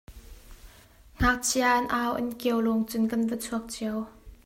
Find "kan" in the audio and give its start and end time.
3.11-3.23